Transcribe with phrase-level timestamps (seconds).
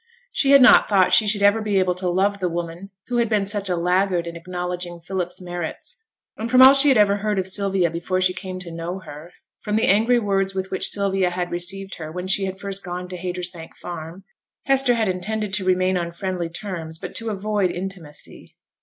[0.31, 3.29] She had not thought she should ever be able to love the woman who had
[3.29, 5.95] been such a laggard in acknowledging Philip's merits;
[6.35, 9.31] and from all she had ever heard of Sylvia before she came to know her,
[9.59, 13.07] from the angry words with which Sylvia had received her when she had first gone
[13.09, 14.23] to Haytersbank Farm,
[14.65, 18.55] Hester had intended to remain on friendly terms, but to avoid intimacy.